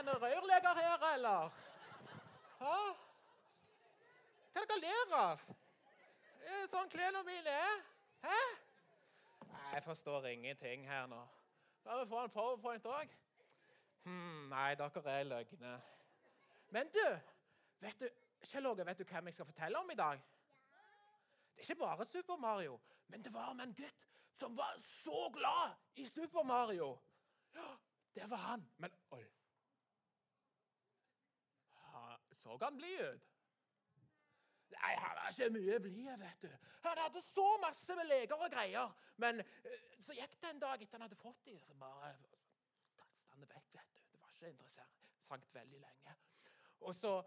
[0.00, 1.48] en rørlegger her, eller?
[2.58, 2.76] Hæ?
[4.52, 5.42] Hva er det dere ler av?
[6.40, 7.82] Er det sånn klærne mine er?
[8.24, 8.38] Hæ?
[9.50, 11.20] Nei, jeg forstår ingenting her nå.
[11.84, 13.12] Bare få en powerpoint òg.
[14.08, 15.74] Hmm, nei, dere er løgne.
[16.72, 17.04] Men du,
[17.84, 18.08] vet du,
[18.48, 20.22] Kjell Åge, vet du hvem jeg skal fortelle om i dag?
[21.56, 22.78] Det er ikke bare Super Mario,
[23.08, 26.94] men det var om en gutt som var så glad i Super Mario.
[27.54, 27.68] Ja,
[28.14, 28.64] det var han.
[28.78, 29.26] Men oi
[31.92, 33.28] ha, Så han blid ut?
[34.70, 36.50] Nei, han var ikke mye blid, vet du.
[36.86, 38.92] Han hadde så masse med leger og greier.
[39.20, 42.12] Men eh, så gikk det en dag etter han hadde fått dem, så bare
[42.96, 43.72] kastet han det vekk.
[43.76, 44.04] vet du.
[44.12, 46.16] Det var ikke interessant veldig lenge.
[46.80, 47.20] Og så,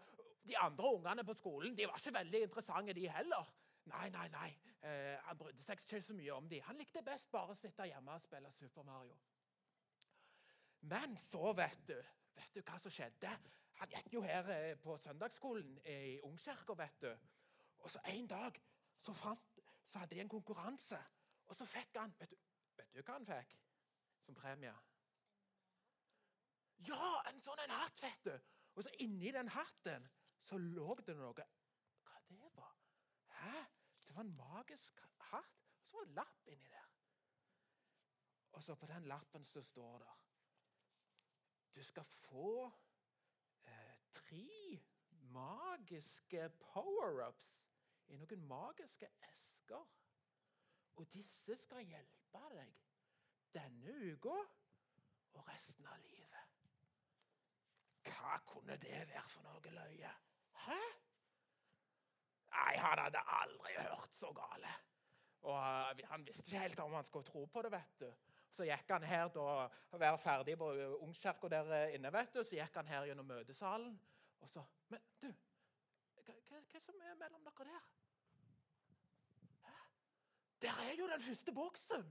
[0.44, 3.52] De andre ungene på skolen de var ikke veldig interessante, de heller.
[3.88, 4.50] Nei, nei, nei.
[4.84, 6.60] Eh, han brydde seg ikke så mye om dem.
[6.66, 9.16] Han likte best bare å sitte hjemme og spille Super Mario.
[10.84, 11.96] Men så, vet du,
[12.36, 13.32] vet du hva som skjedde?
[13.80, 17.10] Han gikk jo her eh, på søndagsskolen i Ungkirka, vet du.
[17.84, 18.60] Og så en dag
[18.98, 20.98] så, fant, så hadde de en konkurranse,
[21.44, 22.36] og så fikk han vet du,
[22.78, 23.56] vet du hva han fikk
[24.24, 24.74] som premie?
[26.88, 28.54] Ja, en sånn en hatt, vet du.
[28.74, 30.06] Og så inni den hatten
[30.42, 31.46] så lå det noe
[32.04, 32.72] Hva det var?
[33.38, 33.60] Hæ?
[34.04, 35.00] Det var en magisk
[35.30, 35.60] hatt.
[35.84, 36.90] Og så var det en lapp inni der.
[38.52, 40.12] Og så på den lappen så står det
[41.74, 42.70] Du skal få
[44.34, 44.80] tre
[45.34, 47.50] magiske power-ups
[48.08, 49.86] i noen magiske esker.
[50.96, 52.74] Og disse skal hjelpe deg
[53.54, 56.52] denne uka og resten av livet.
[58.04, 60.12] Hva kunne det være for noe løye?
[60.66, 60.80] Hæ?
[62.54, 64.70] Nei, han hadde aldri hørt så gale.
[65.44, 67.72] Og uh, Han visste ikke helt om han skulle tro på det.
[67.72, 68.10] vet du.
[68.54, 70.68] Så gikk han her da, å være ferdig på
[71.02, 72.12] Ungkirka der eh, inne.
[72.14, 73.96] vet du, Så gikk han her gjennom møtesalen.
[74.40, 75.28] Og så Men du,
[76.24, 77.86] hva, hva som er mellom dere der?
[79.62, 79.76] Hæ?
[80.62, 82.04] Der er jo den første boksen!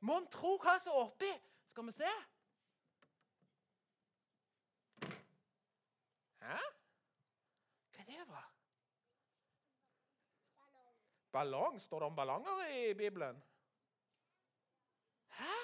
[0.00, 1.30] Mon tro hva som er oppi!
[1.70, 2.10] Skal vi se?
[6.40, 6.58] Hæ?
[7.92, 8.52] Hva er det var?
[11.32, 11.80] Ballong?
[11.80, 13.42] Står det om ballonger i Bibelen?
[15.28, 15.54] Hæ?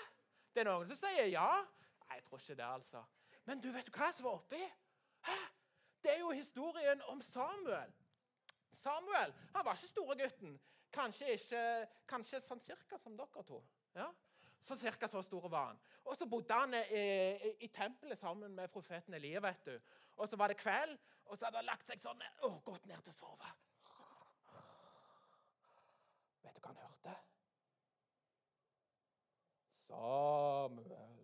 [0.54, 1.48] Det er noen som sier ja.
[2.06, 3.04] Nei, jeg tror ikke det, altså.
[3.44, 4.60] Men du, vet du hva som var oppi?
[6.22, 7.92] Jo historien om Samuel.
[8.70, 10.60] Samuel han var ikke store gutten.
[10.92, 11.62] Kanskje, ikke,
[12.06, 13.58] kanskje sånn cirka som dere to.
[13.96, 14.10] Ja?
[14.62, 15.80] Så cirka så stor var han.
[16.04, 19.42] Og så bodde han i, i, i tempelet sammen med profeten Elie.
[19.42, 19.74] vet du.
[20.16, 23.02] Og så var det kveld, og så hadde han lagt seg sånn og gått ned
[23.02, 23.52] til å sove.
[26.44, 27.16] Vet du hva han hørte?
[29.88, 31.18] Samuel.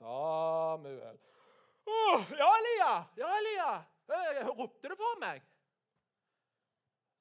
[0.00, 1.24] Samuel.
[1.86, 2.92] Oh, ja, Elia!
[3.16, 3.84] Ja, Elia!
[4.06, 5.42] Jeg, ropte du på meg?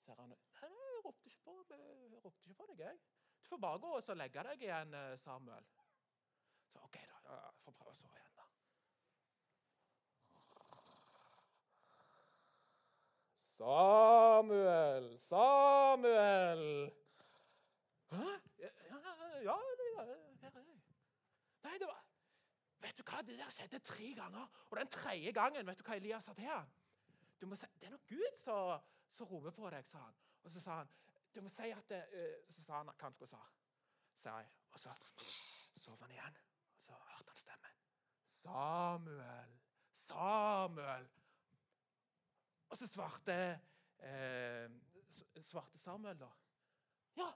[0.05, 2.79] Ser han, Nei, jeg ropte ikke på, jeg ropte ikke på deg.
[2.85, 2.97] jeg.
[3.41, 5.65] Du får bare gå og legge deg igjen, eh, Samuel.
[6.71, 7.17] Så OK, da.
[7.29, 8.47] Jeg får prøve å sove igjen, da.
[13.55, 16.65] Samuel, Samuel
[18.11, 18.33] Hæ?
[18.59, 19.59] Ja, ja, ja, ja,
[20.01, 20.49] er ja.
[21.65, 22.04] Nei, det var
[22.85, 23.21] Vet du hva?
[23.25, 24.45] Det der skjedde tre ganger.
[24.69, 26.69] Og den tredje gangen, vet du hva Elias sa til han?
[27.41, 30.21] Du må si, det er nok Gud som roper på deg, sa han.
[30.45, 30.93] Og så sa han
[31.35, 33.41] du må si at det, uh, Så sa han hva han skulle sa.
[34.23, 34.51] Sa jeg.
[34.71, 34.93] Og så
[35.75, 36.37] sov han igjen.
[36.77, 37.81] Og så hørte han stemmen.
[38.37, 39.57] Samuel,
[40.05, 41.09] Samuel.
[42.69, 43.35] Og så svarte,
[43.99, 44.71] eh,
[45.43, 46.31] svarte Samuel, da.
[47.17, 47.27] Ja.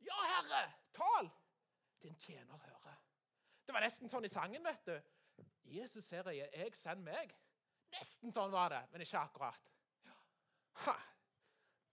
[0.00, 0.62] Ja, Herre,
[0.94, 1.30] tal!
[2.02, 3.05] Din tjener hører.
[3.66, 4.96] Det var nesten sånn i sangen, vet du.
[5.66, 7.32] Jesus ser jeg, jeg send meg.
[7.96, 9.72] Nesten sånn var det, men ikke akkurat.
[10.84, 10.94] Ha,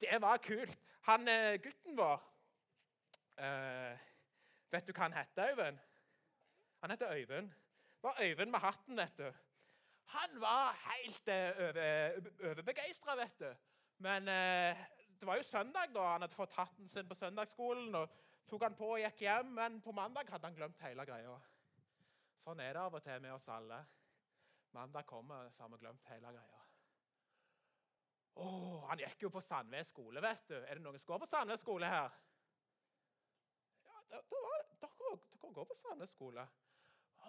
[0.03, 0.77] det var kult.
[1.07, 2.21] Han eh, gutten vår
[3.39, 4.03] uh,
[4.73, 5.79] Vet du hva han heter, Øyvind?
[6.81, 7.49] Han heter Øyvind.
[7.49, 9.27] Det var Øyvind med hatten, vet du.
[10.13, 11.57] Han var helt uh,
[13.17, 13.49] vet du.
[14.03, 14.83] Men uh,
[15.19, 17.95] det var jo søndag da han hadde fått hatten sin på søndagsskolen.
[17.95, 18.09] og
[18.49, 21.37] tok han på og gikk hjem, Men på mandag hadde han glemt hele greia.
[22.43, 23.77] Sånn er det av og til med oss alle.
[24.75, 26.61] Mandag kommer, så har vi glemt hele greia.
[28.41, 30.55] Oh, han gikk jo på Sandve skole, vet du.
[30.57, 32.15] Er det noen som går på Sandve skole her?
[33.85, 34.79] Ja, da, da var det.
[34.81, 36.45] Dere, dere går på Sandve skole.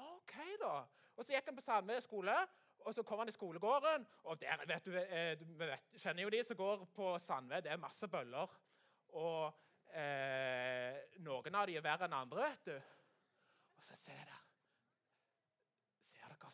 [0.03, 0.77] OK, da.
[1.15, 2.35] Og så gikk han på Sandve skole,
[2.83, 4.07] og så kom han i skolegården.
[4.25, 7.61] Og der, vet du, vi vet, kjenner jo de som går på Sandve.
[7.63, 8.57] Det er masse bøller.
[9.15, 12.97] Og eh, noen av de er verre enn andre, vet du.
[13.77, 14.44] Og så ser jeg der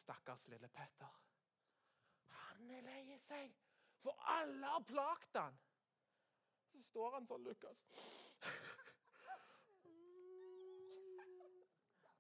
[0.01, 1.19] stakkars lille Petter.
[2.41, 3.53] Han er lei seg,
[4.01, 5.59] for alle har plagt han.
[6.71, 7.83] Så står han sånn, Lukas.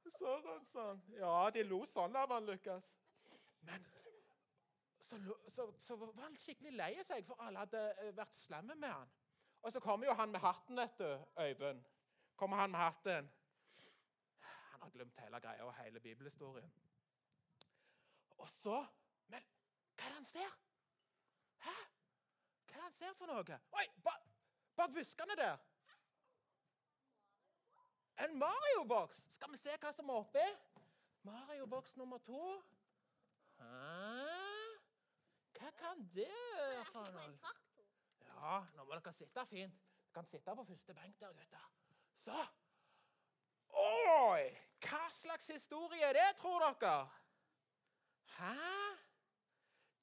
[0.03, 1.00] Så står han sånn.
[1.17, 2.88] Ja, de lo sånn av han, Lukas.
[3.69, 3.85] Men
[5.11, 5.19] så,
[5.49, 9.11] så, så, var han skikkelig lei seg, for alle hadde eh, vært slemme med han.
[9.61, 11.09] Og så kommer jo han med hatten, vet du,
[11.41, 11.82] Øyvind.
[12.41, 13.31] Kommer han med hatten.
[14.71, 16.71] Han har glemt hele greia og hele bibelhistorien.
[18.41, 18.79] Og så
[19.29, 19.45] Men
[19.95, 20.53] hva er det han ser?
[21.65, 21.75] Hæ?
[22.67, 23.59] Hva er det han ser for noe?
[23.79, 24.31] Oi, bak,
[24.77, 25.59] bak buskene der!
[28.25, 29.21] En Mario-boks!
[29.37, 30.47] Skal vi se hva som er oppi?
[31.29, 32.41] Mario-boks nummer to.
[33.61, 33.69] Hæ?
[35.61, 37.55] Hva kan det være for noe?
[38.25, 39.77] Ja, nå må dere sitte fint.
[39.77, 41.71] Dere kan sitte på første benk der, gutter.
[42.25, 42.45] Så.
[43.85, 44.49] Oi!
[44.81, 47.19] Hva slags historie er det, tror dere?
[48.41, 48.97] Hæ?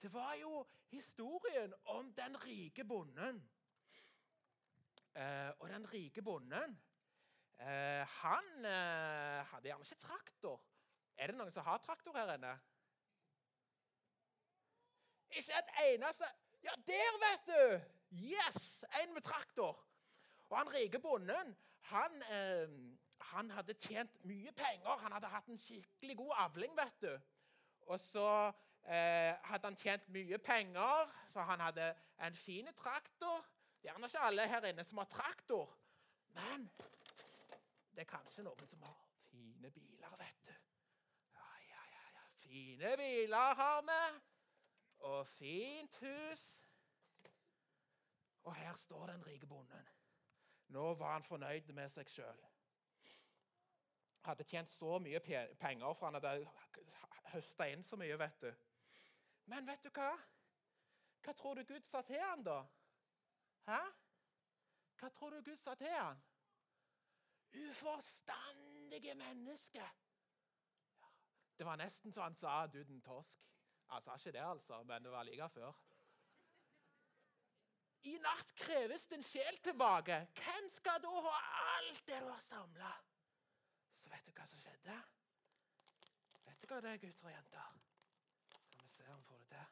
[0.02, 3.50] Det var jo historien om den rike bonden.
[5.16, 6.82] Eh, og den rike bonden
[7.60, 10.62] eh, Han eh, hadde gjerne ikke traktor.
[11.18, 12.52] Er det noen som har traktor her inne?
[15.30, 16.30] Ikke en eneste
[16.64, 17.64] Ja, der, vet du!
[18.12, 18.86] Yes!
[19.02, 19.88] En med traktor.
[20.50, 22.70] Og han rike bonden, han, eh,
[23.20, 24.98] han hadde tjent mye penger.
[24.98, 27.20] Han hadde hatt en skikkelig god avling, vet du.
[27.88, 28.54] Og så
[28.84, 33.46] eh, hadde han tjent mye penger, så han hadde en fin traktor.
[33.82, 35.72] Gjerne ikke alle her inne som har traktor,
[36.36, 36.70] men
[37.96, 38.98] det er kanskje noen som har
[39.30, 40.54] fine biler, vet du.
[41.38, 42.26] Ja, ja, ja, ja.
[42.42, 44.02] Fine biler har vi,
[45.00, 46.46] og fint hus.
[48.44, 49.90] Og her står den rike bonden.
[50.68, 52.48] Nå var han fornøyd med seg sjøl
[54.28, 55.20] hadde tjent så mye
[55.60, 56.48] penger, for han hadde
[57.34, 58.20] høsta inn så mye.
[58.20, 58.52] vet du.
[59.46, 60.12] Men vet du hva?
[61.24, 62.62] Hva tror du Gud sa til han da?
[63.68, 63.80] Hæ?
[65.00, 66.22] Hva tror du Gud sa til han?
[67.54, 69.84] Uforstandige menneske.
[71.00, 71.12] Ja,
[71.58, 73.44] det var nesten så han sa 'du den torsk'.
[73.88, 75.74] Han sa ikke det, altså, men det var like før.
[78.04, 80.28] I natt kreves din sjel tilbake.
[80.36, 81.38] Hvem skal da ha
[81.78, 82.92] alt det du har samla?
[83.96, 85.02] Så vet du hva som skjedde?
[86.68, 87.76] Vet deg, er, gutter og jenter?
[88.68, 89.68] Skal vi se om vi får det til.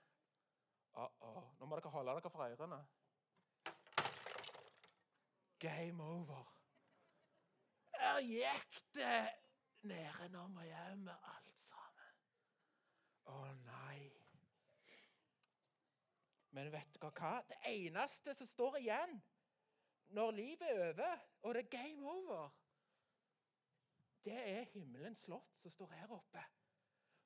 [0.96, 1.60] Uh -oh.
[1.60, 2.86] Nå må dere holde dere for ørene.
[5.60, 6.54] Game over.
[8.00, 9.30] Her gikk det
[9.82, 12.16] nedenom og hjem med alt sammen.
[13.26, 14.12] Å nei.
[16.50, 17.42] Men vet dere hva?
[17.50, 19.24] Det eneste som står igjen
[20.08, 22.50] når livet er over, og det er game over,
[24.24, 26.46] det er himmelens slott som står her oppe.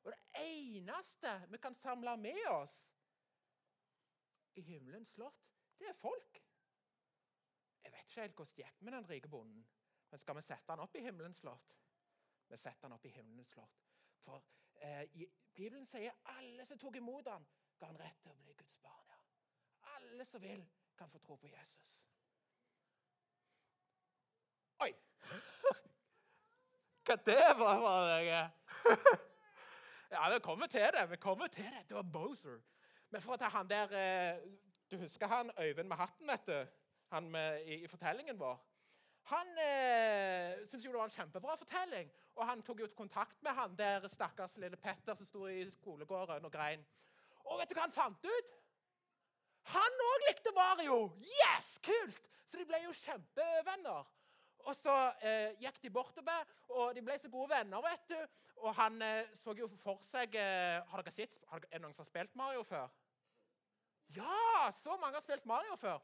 [0.04, 2.78] Og det eneste vi kan samle med oss
[4.56, 5.50] i himmelens slott,
[5.80, 6.40] det er folk.
[7.84, 9.68] Jeg vet ikke helt hvordan det gikk med den rike bonden,
[10.10, 11.75] men skal vi sette han opp i himmelens slott?
[12.50, 13.86] Vi setter han opp i himmelens slott.
[14.25, 14.44] For
[14.81, 15.06] eh,
[15.54, 17.45] Bibelen sier alle som tok imot han,
[17.80, 19.13] ga han rett til å bli Guds barn.
[19.13, 19.22] Ja.
[19.95, 20.66] Alle som vil,
[20.98, 21.95] kan få tro på Jesus.
[24.84, 24.92] Oi!
[27.06, 29.19] Hva det var for noe?
[30.12, 31.10] Ja, vi kommer til det.
[31.10, 31.86] vi kommer til det.
[31.90, 32.60] Det var Boser.
[33.10, 34.42] Men for å ta han der eh,
[34.90, 36.66] Du husker han Øyvind med hatten, vet du?
[37.14, 38.57] Han med, i, i, fortellingen vår.
[39.30, 42.10] Han eh, syntes jo det var en kjempebra fortelling.
[42.36, 46.45] Og han tok jo kontakt med han der stakkars lille Petter som sto i skolegården
[46.45, 46.86] og grein.
[47.45, 48.56] Og vet du hva han fant ut?
[49.74, 51.00] Han òg likte Mario!
[51.22, 52.30] Yes, kult!
[52.50, 54.07] Så de ble jo kjempevenner.
[54.68, 57.81] Og så eh, gikk de bortover, og de ble så gode venner.
[57.81, 58.19] vet du.
[58.59, 61.85] Og han eh, så jo for seg eh, Har dere sett, har dere, Er det
[61.85, 62.89] noen som har spilt Mario før?
[64.16, 64.69] Ja!
[64.75, 66.01] Så mange har spilt Mario før.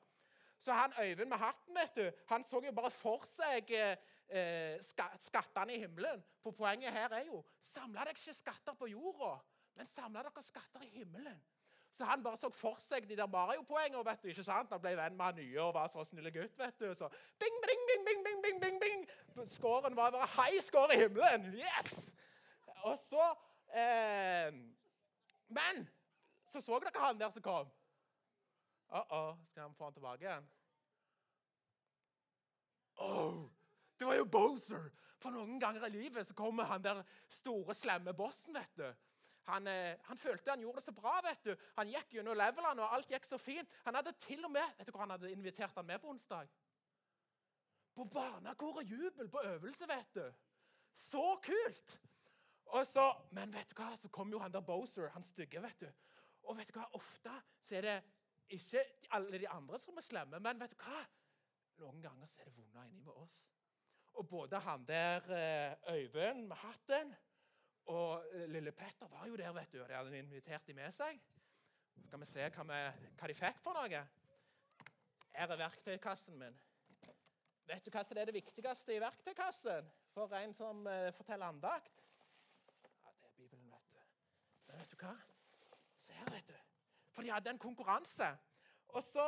[0.59, 3.97] Så han Øyvind med hatten vet du, han så jo bare for seg eh,
[4.29, 4.79] eh
[5.19, 6.23] skattene i himmelen.
[6.41, 9.35] For poenget her er jo samla deg ikke skatter på jorda,
[9.75, 11.41] men samla dere skatter i himmelen.
[11.95, 14.03] Så han bare så for seg de der Mario-poengene.
[14.05, 14.71] vet du, ikke sant?
[14.71, 16.57] Han ble venn med han nye og var så snill gutt.
[16.59, 16.89] vet du.
[16.93, 17.07] Så
[17.39, 19.47] bing, bing, bing, bing, bing, bing, bing, bing.
[19.53, 21.53] Skåren var bare high score i himmelen.
[21.55, 22.11] Yes!
[22.83, 23.29] Og så
[23.71, 24.51] eh,
[25.47, 25.87] Men
[26.47, 27.71] så så dere han der som kom.
[28.91, 30.45] Uh-oh, skal han få han tilbake igjen?
[32.97, 33.49] Oh,
[33.99, 34.91] det var jo Bozer!
[35.17, 38.53] For noen ganger i livet så kommer han der store, slemme bossen.
[38.53, 38.93] vet du.
[39.45, 41.19] Han, eh, han, følte han gjorde det så bra.
[41.25, 41.53] vet du.
[41.77, 43.69] Han gikk gjennom levelene, og alt gikk så fint.
[43.85, 46.49] Han hadde til og med, vet du hvor han hadde invitert han med på onsdag?
[47.95, 50.25] På barnekor og jubel på øvelse, vet du.
[51.05, 51.99] Så kult!
[52.65, 55.61] Og så, men vet du hva, så kom jo han der Boser, han stygge.
[55.61, 55.89] vet du.
[56.49, 57.97] Og vet du hva, ofte så er det
[58.55, 58.81] ikke
[59.17, 61.03] alle de andre som er slemme, men vet du hva?
[61.81, 63.37] Noen ganger så er det vonde inni med oss.
[64.15, 67.15] Og både han der eh, Øyvind med hatten
[67.85, 69.81] og eh, lille Petter var jo der, vet du.
[69.81, 71.19] og De hadde invitert dem med seg.
[72.05, 74.01] Skal vi se hva, vi, hva de fikk for noe.
[75.35, 76.57] Her er verktøykassen min.
[77.65, 82.03] Vet du hva som er det viktigste i verktøykassen for en som uh, forteller andakt?
[83.03, 84.01] Ja, Det er Bibelen, vet du.
[84.67, 85.15] Men vet du hva?
[86.05, 86.59] Se her, vet du.
[87.15, 88.29] For de hadde en konkurranse.
[88.95, 89.25] Og så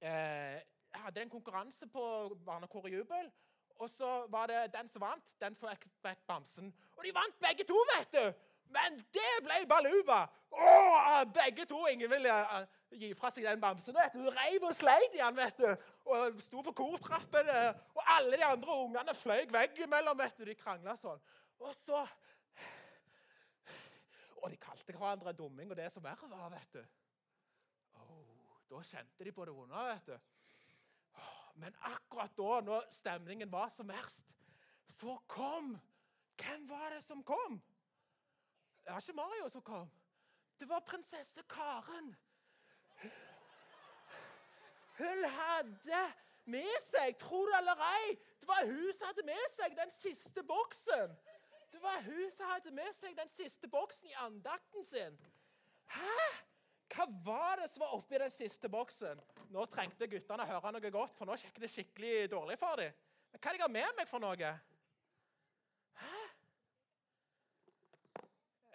[0.00, 0.58] eh,
[0.94, 2.04] hadde de en konkurranse på
[2.44, 3.30] Barnekoret Jubel.
[3.82, 5.88] Og så var det den som vant, den fikk
[6.26, 6.70] bamsen.
[6.96, 8.26] Og de vant begge to, vet du!
[8.74, 10.24] Men det ble baluba!
[10.54, 12.62] Åh, begge to ingen ville uh,
[12.94, 13.94] gi fra seg den bamsen.
[13.94, 14.22] vet du.
[14.22, 15.70] Hun reiv og sleit i den, vet du.
[16.14, 17.62] Og sto på kortrappene.
[17.94, 20.18] Og alle de andre ungene fløy veggimellom.
[20.18, 20.44] vet du.
[20.46, 21.22] De krangla sånn.
[21.62, 22.04] Og så
[24.44, 26.82] Og de kalte hverandre dumming og det som verre var, vet du.
[27.96, 30.33] Oh, da kjente de på det vonde, vet du.
[31.54, 34.26] Men akkurat da, når stemningen var som verst,
[34.88, 35.76] så kom
[36.34, 37.60] Hvem var det som kom?
[38.84, 39.90] Det var ikke Mario som kom.
[40.58, 42.16] Det var prinsesse Karen.
[44.98, 46.00] Hun hadde
[46.44, 50.42] med seg, tro det eller ei, det var hun som hadde med seg den siste
[50.42, 51.14] boksen.
[51.72, 55.16] Det var hun som hadde med seg den siste boksen i andakten sin.
[55.90, 56.18] Hæ?
[56.92, 59.20] Hva var det som var oppi den siste boksen?
[59.54, 62.94] Nå trengte guttene å høre noe godt, for nå gikk det skikkelig dårlig for dem.
[63.32, 64.50] Men hva er det jeg har med meg for noe?
[66.02, 66.22] Hæ?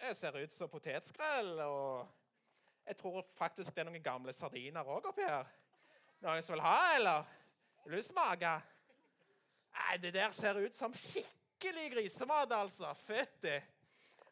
[0.00, 5.10] Jeg ser ut som potetskrell, og jeg tror faktisk det er noen gamle sardiner òg
[5.12, 5.48] oppi her.
[6.24, 7.28] Noen som vil ha, eller?
[7.86, 8.54] Vil du smake?
[9.76, 12.92] Nei, det der ser ut som skikkelig grisemat, altså.
[13.06, 13.56] Fytti.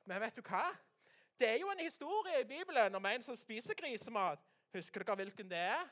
[0.09, 0.67] Men vet du hva?
[1.39, 4.39] Det er jo en historie i Bibelen om en som spiser grisemat.
[4.75, 5.85] Husker dere hvilken det er?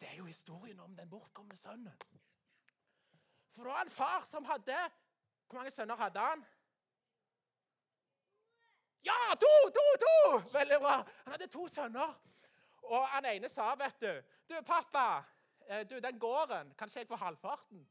[0.00, 1.96] Det er jo historien om den bortkomne sønnen.
[3.54, 4.76] For det var en far som hadde
[5.46, 6.44] Hvor mange sønner hadde han?
[9.04, 9.70] Ja, to!
[9.74, 9.86] To!
[10.04, 10.48] to!
[10.58, 10.94] Veldig bra.
[11.24, 12.14] Han hadde to sønner.
[12.82, 15.24] Og han ene sa, vet du Du, pappa,
[15.68, 17.88] eh, du, den gården, kan ikke jeg få halvparten?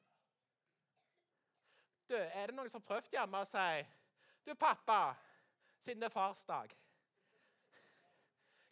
[2.10, 3.86] Du, Er det noen som har prøvd hjemme å si
[4.46, 5.16] du, pappa,
[5.80, 6.74] siden det er farsdag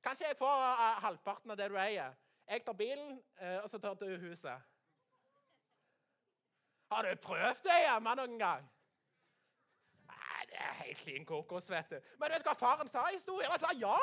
[0.04, 2.16] Kanskje jeg få uh, halvparten av det du eier?
[2.50, 4.63] Jeg tar bilen, uh, og så tar du huset.
[6.92, 8.66] Har du prøvd det hjemme noen gang?
[10.10, 12.10] Nei, det er helt klin kokos, vet du.
[12.18, 13.54] Men vet du hva faren sa i historien?
[13.54, 13.94] Han sa ja!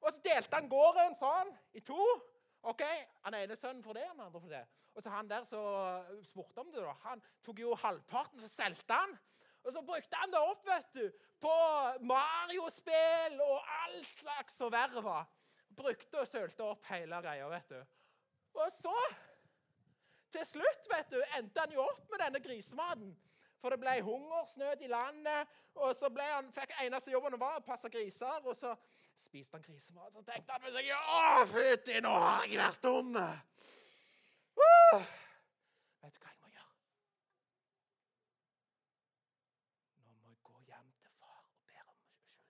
[0.00, 2.04] Og så delte han gården sånn i to.
[2.68, 2.84] Ok,
[3.24, 4.62] Han ene sønnen for det, han andre for det.
[4.94, 9.00] Og så han der som spurte om det, da, han tok jo halvparten, så solgte
[9.00, 9.16] han.
[9.64, 11.06] Og så brukte han det opp vet du,
[11.40, 11.54] på
[12.08, 15.24] Mario-spill og all slags og verre.
[15.76, 17.48] Brukte og sølte opp hele greia.
[17.48, 17.80] vet du.
[18.60, 18.94] Og så,
[20.32, 23.12] til slutt, vet du, endte han jo opp med denne grisematen.
[23.60, 27.64] For det ble hungersnød i landet, og så ble han, fikk eneste jobben var å
[27.64, 28.40] passe griser.
[28.48, 28.72] Og så
[29.20, 30.12] spiste han grisemat.
[30.14, 33.16] Så tenkte han seg Å, fytti, nå har jeg vært dum!
[34.60, 35.04] Uh!
[36.00, 36.72] Vet du hva jeg må gjøre?
[40.00, 42.48] Nå må jeg gå hjem til far og be om unnskyld.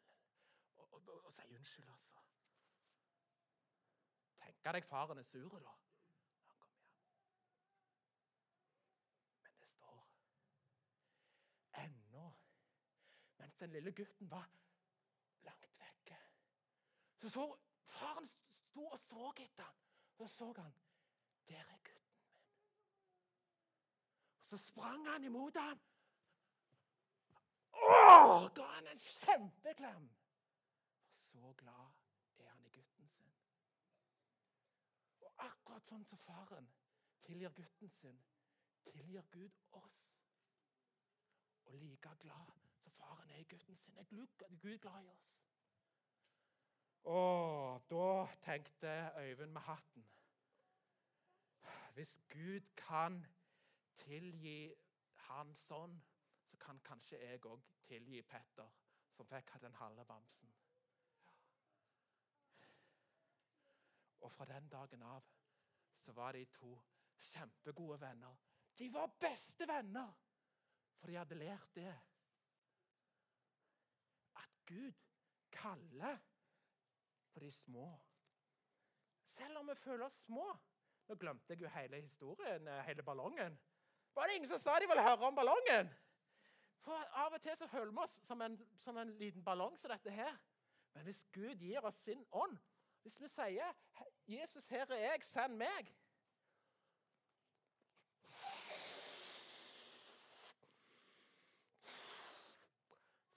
[0.78, 2.22] Og, og, og, og si unnskyld, altså.
[4.60, 5.72] Tenk deg faren er sur da.
[6.34, 6.98] Han kom hjem.
[9.44, 10.02] Men det står
[11.84, 12.26] ennå
[13.40, 14.50] Mens den lille gutten var
[15.48, 16.18] langt vekke,
[17.16, 17.46] så så
[17.88, 19.76] faren sto og så etter ham.
[20.16, 20.74] Så så han
[21.48, 22.36] Der er gutten min.
[24.38, 25.80] Og Så sprang han imot ham.
[27.72, 30.10] Åh, ga han en kjempeklem!
[31.16, 31.90] Så glad
[32.38, 33.32] er han i gutten sin.
[35.20, 36.68] Og akkurat sånn som faren
[37.26, 38.22] tilgir gutten sin,
[38.90, 40.00] tilgir Gud oss.
[41.64, 45.28] Og like glad som faren er i gutten sin, er Gud glad i oss.
[47.04, 50.08] Og da tenkte Øyvind med hatten
[51.94, 53.26] Hvis Gud kan
[53.96, 54.74] tilgi
[55.14, 55.96] han sånn,
[56.44, 58.68] så kan kanskje jeg òg tilgi Petter,
[59.16, 60.52] som fikk den halve bamsen.
[64.20, 65.26] Og fra den dagen av
[65.96, 66.74] så var de to
[67.30, 68.36] kjempegode venner.
[68.78, 70.12] De var beste venner,
[70.98, 71.92] for de hadde lært det.
[74.40, 74.92] At Gud
[75.52, 76.18] kaller
[77.32, 77.88] på de små.
[79.24, 80.46] Selv om vi føler oss små.
[81.08, 83.58] Nå glemte jeg jo hele historien, hele ballongen.
[84.14, 85.90] Var det ingen som sa de ville høre om ballongen?
[86.80, 89.92] For Av og til så føler vi oss som en, som en liten ballong som
[89.92, 90.36] dette her.
[90.94, 92.56] Men hvis Gud gir oss sin ånd,
[93.02, 93.76] hvis vi sier
[94.30, 95.94] 'Jesus, her er jeg, send meg'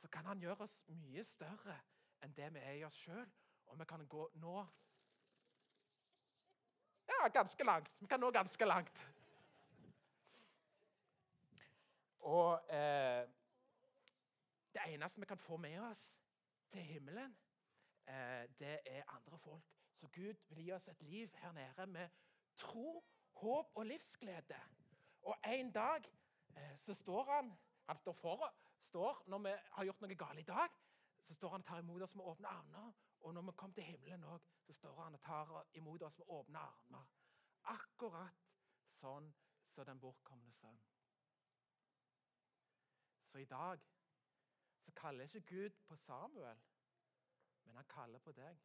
[0.02, 1.80] Så kan han gjøre oss mye større
[2.22, 3.32] enn det vi er i oss sjøl.
[3.66, 4.68] Og vi kan gå nå
[7.10, 7.90] Ja, ganske langt.
[8.00, 9.02] Vi kan nå ganske langt.
[12.20, 13.28] Og eh,
[14.74, 16.12] det eneste vi kan få med oss
[16.72, 17.38] til himmelen,
[18.08, 19.83] eh, det er andre folk.
[20.04, 22.10] Så Gud vil gi oss et liv her nede med
[22.60, 23.06] tro,
[23.40, 24.58] håp og livsglede.
[25.22, 26.10] Og en dag
[26.58, 27.54] eh, så står han
[27.88, 30.70] Han står for står, Når vi har gjort noe galt i dag,
[31.24, 32.92] så står han og tar imot oss med åpne armer.
[33.20, 36.28] Og når vi kommer til himmelen òg, så står han og tar imot oss med
[36.28, 37.08] åpne armer.
[37.64, 38.44] Akkurat
[39.00, 39.32] sånn
[39.72, 40.82] som den bortkomne sønn.
[43.32, 43.80] Så i dag
[44.80, 46.60] så kaller ikke Gud på Samuel,
[47.64, 48.60] men han kaller på deg.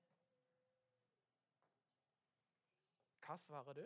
[3.29, 3.83] Hva svarer du?